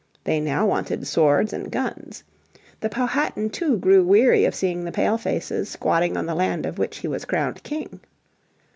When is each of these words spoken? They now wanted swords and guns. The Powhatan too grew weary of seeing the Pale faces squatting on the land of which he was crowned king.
They 0.23 0.39
now 0.39 0.65
wanted 0.65 1.05
swords 1.05 1.53
and 1.53 1.69
guns. 1.71 2.23
The 2.79 2.89
Powhatan 2.89 3.51
too 3.51 3.77
grew 3.77 4.03
weary 4.03 4.45
of 4.45 4.55
seeing 4.55 4.83
the 4.83 4.91
Pale 4.91 5.19
faces 5.19 5.69
squatting 5.69 6.17
on 6.17 6.25
the 6.25 6.33
land 6.33 6.65
of 6.65 6.79
which 6.79 6.97
he 6.97 7.07
was 7.07 7.23
crowned 7.23 7.61
king. 7.61 7.99